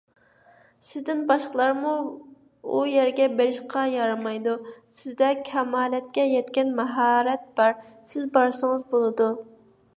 [0.85, 1.91] سىزدىن باشقىلارمۇ
[2.69, 4.57] ئۇ يەرگە بېرىشقا يارىمايدۇ،
[5.01, 7.81] سىزدە كامالەتكە يەتكەن ماھارەت بار،
[8.15, 9.33] سىز بارسىڭىز بولىدۇ.